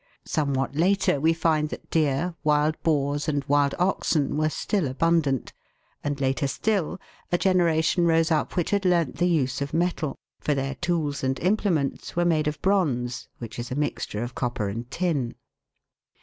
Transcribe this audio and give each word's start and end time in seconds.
Somewhat 0.25 0.75
later 0.75 1.21
we 1.21 1.31
find 1.31 1.69
that 1.69 1.91
deer, 1.91 2.33
wild 2.43 2.75
boars, 2.81 3.27
and 3.27 3.45
wild 3.45 3.75
oxen, 3.77 4.35
were 4.35 4.49
still 4.49 4.87
abundant; 4.87 5.53
and 6.03 6.19
later 6.19 6.47
still, 6.47 6.99
a 7.31 7.37
generation 7.37 8.07
rose 8.07 8.31
up 8.31 8.55
which 8.55 8.71
had 8.71 8.83
learnt 8.83 9.17
the 9.17 9.27
use 9.27 9.61
of 9.61 9.75
metal, 9.75 10.17
for 10.39 10.55
their 10.55 10.73
tools 10.73 11.23
and 11.23 11.39
implements 11.41 12.15
were 12.15 12.25
made 12.25 12.47
of 12.47 12.59
bronze, 12.63 13.27
which 13.37 13.59
is 13.59 13.69
a 13.69 13.75
mixture 13.75 14.23
of 14.23 14.33
copper 14.33 14.69
and 14.69 14.89
tin. 14.89 15.35